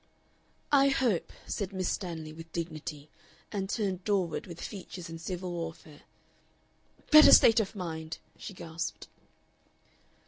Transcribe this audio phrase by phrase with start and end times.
[0.71, 3.07] "I hope," said Miss Stanley, with dignity,
[3.51, 6.01] and turned doorward with features in civil warfare.
[7.11, 9.07] "Better state of mind," she gasped....